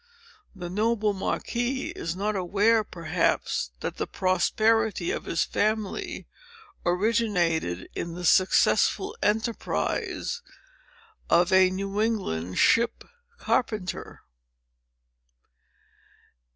The 0.55 0.71
noble 0.71 1.13
Marquis 1.13 1.89
is 1.91 2.15
not 2.15 2.35
aware, 2.35 2.83
perhaps, 2.83 3.69
that 3.81 3.97
the 3.97 4.07
prosperity 4.07 5.11
of 5.11 5.25
his 5.25 5.43
family 5.43 6.25
originated 6.83 7.87
in 7.93 8.15
the 8.15 8.25
successful 8.25 9.15
enterprise 9.21 10.41
of 11.29 11.53
a 11.53 11.69
New 11.69 12.01
England 12.01 12.57
ship 12.57 13.03
carpenter." 13.37 14.23